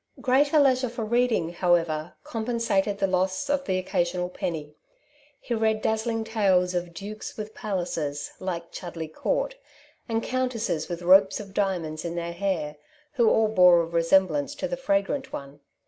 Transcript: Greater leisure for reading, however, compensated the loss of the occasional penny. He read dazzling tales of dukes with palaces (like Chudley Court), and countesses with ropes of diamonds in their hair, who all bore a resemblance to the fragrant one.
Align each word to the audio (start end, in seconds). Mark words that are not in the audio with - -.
Greater 0.19 0.59
leisure 0.59 0.89
for 0.89 1.05
reading, 1.05 1.53
however, 1.53 2.15
compensated 2.23 2.97
the 2.97 3.05
loss 3.05 3.51
of 3.51 3.65
the 3.65 3.77
occasional 3.77 4.29
penny. 4.29 4.73
He 5.39 5.53
read 5.53 5.79
dazzling 5.83 6.23
tales 6.23 6.73
of 6.73 6.91
dukes 6.91 7.37
with 7.37 7.53
palaces 7.53 8.31
(like 8.39 8.71
Chudley 8.71 9.07
Court), 9.09 9.53
and 10.09 10.23
countesses 10.23 10.89
with 10.89 11.03
ropes 11.03 11.39
of 11.39 11.53
diamonds 11.53 12.03
in 12.03 12.15
their 12.15 12.33
hair, 12.33 12.77
who 13.13 13.29
all 13.29 13.47
bore 13.49 13.81
a 13.81 13.85
resemblance 13.85 14.55
to 14.55 14.67
the 14.67 14.75
fragrant 14.75 15.31
one. 15.31 15.59